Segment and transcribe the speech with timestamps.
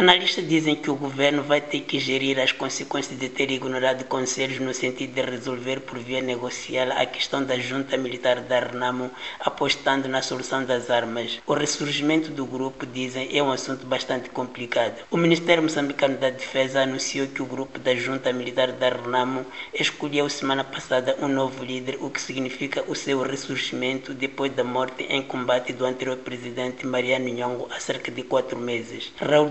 [0.00, 4.58] Analistas dizem que o governo vai ter que gerir as consequências de ter ignorado conselhos
[4.58, 10.08] no sentido de resolver por via negocial a questão da junta militar da Renamo, apostando
[10.08, 11.38] na solução das armas.
[11.46, 15.04] O ressurgimento do grupo, dizem, é um assunto bastante complicado.
[15.10, 19.44] O Ministério Moçambicano da Defesa anunciou que o grupo da junta militar da Renamo
[19.74, 25.04] escolheu semana passada um novo líder, o que significa o seu ressurgimento depois da morte
[25.10, 29.12] em combate do anterior presidente Mariano Nhongo há cerca de quatro meses.
[29.20, 29.50] Raul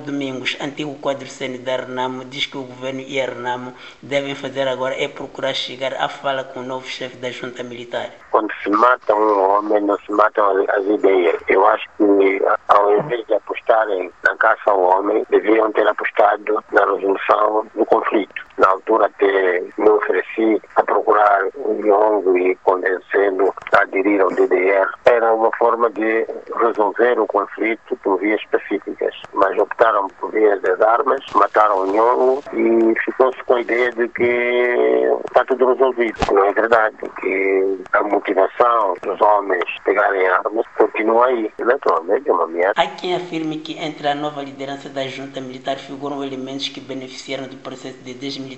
[0.62, 1.28] Antigo quadro
[1.64, 5.94] da Renamo, diz que o governo e a Renamo devem fazer agora é procurar chegar
[5.94, 8.10] à fala com o novo chefe da junta militar.
[8.32, 11.42] Quando se mata um homem, não se matam as ideias.
[11.48, 16.86] Eu acho que ao invés de apostarem na caça ao homem, deviam ter apostado na
[16.86, 18.49] resolução do conflito.
[18.60, 24.88] Na altura até me ofereci a procurar o Nhongo e convencê-lo a aderir ao DDR.
[25.06, 26.28] Era uma forma de
[26.58, 32.44] resolver o conflito por vias específicas, mas optaram por vias das armas, mataram o Nhongo
[32.54, 36.18] e ficou-se com a ideia de que está tudo resolvido.
[36.32, 41.52] Não é verdade, que a motivação dos homens pegarem armas continua aí.
[41.60, 42.74] Naturalmente é uma ameaça.
[42.76, 47.48] Há quem afirme que entre a nova liderança da junta militar figuram elementos que beneficiaram
[47.48, 48.49] do processo de desmilitarização,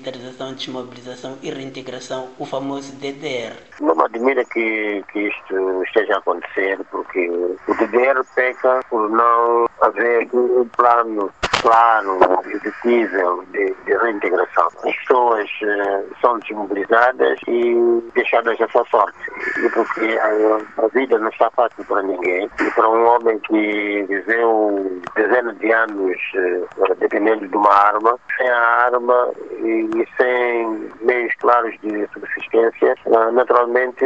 [0.54, 3.56] desmobilização e reintegração, o famoso DDR.
[3.80, 9.66] Não me admira que, que isto esteja a acontecer, porque o DDR peca por não
[9.82, 11.32] haver um plano
[11.62, 14.68] claro, executível de, de reintegração.
[14.84, 19.18] As pessoas uh, são desmobilizadas e deixadas à sua sorte.
[19.64, 22.50] E porque a, a, vida não está fácil para ninguém.
[22.60, 28.50] E para um homem que viveu dezenas de anos uh, dependendo de uma arma, sem
[28.50, 34.06] a arma e, e sem meios claros de subsistência, uh, naturalmente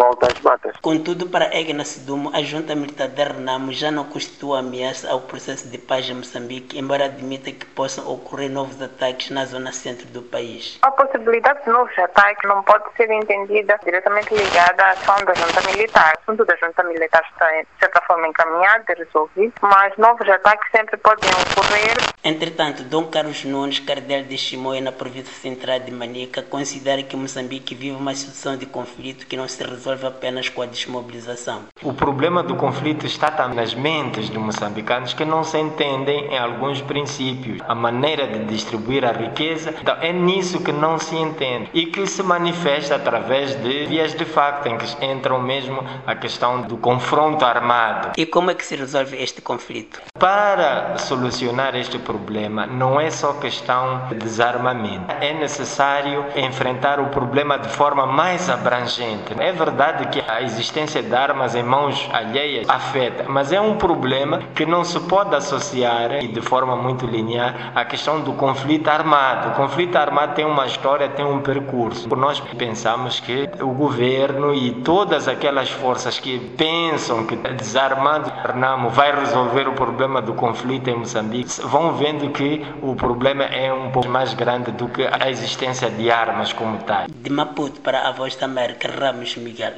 [0.00, 0.74] volta às matas.
[0.80, 5.68] Contudo, para Egna Sidumo, a junta militar da Renamo já não constitui ameaça ao processo
[5.68, 10.22] de paz em Moçambique embora admita que possam ocorrer novos ataques na zona centro do
[10.22, 10.78] país.
[10.80, 15.60] A possibilidade de novos ataques não pode ser entendida diretamente ligada à ação da junta
[15.70, 16.14] militar.
[16.16, 20.70] O assunto da junta militar está, de certa forma, encaminhado e resolvido, mas novos ataques
[20.70, 21.96] sempre podem ocorrer.
[22.22, 27.74] Entretanto, Dom Carlos Nunes, cardeal de Chimoia, na província central de Manica, considera que Moçambique
[27.74, 31.64] vive uma situação de conflito que não se resolve apenas com a desmobilização.
[31.82, 36.38] O problema do conflito está também nas mentes dos moçambicanos que não se entendem em
[36.38, 39.74] alguns princípios, a maneira de distribuir a riqueza.
[39.80, 44.24] Então, é nisso que não se entende e que se manifesta através de vias de
[44.24, 48.12] facto, em que entram mesmo a questão do confronto armado.
[48.16, 50.00] E como é que se resolve este conflito?
[50.18, 55.14] Para solucionar este problema, não é só questão de desarmamento.
[55.20, 59.34] É necessário enfrentar o problema de forma mais abrangente.
[59.38, 64.40] É verdade que a existência de armas em mãos alheias afeta, mas é um problema
[64.54, 69.50] que não se pode associar e de forma muito linear à questão do conflito armado.
[69.50, 72.08] O conflito armado tem uma história, tem um percurso.
[72.16, 79.14] Nós pensamos que o governo e todas aquelas forças que pensam que desarmando Renamo vai
[79.14, 84.08] resolver o problema do conflito em Moçambique vão vendo que o problema é um pouco
[84.08, 87.06] mais grande do que a existência de armas como tal.
[87.08, 89.68] De Maputo para a Voz da América, Ramos Miguel.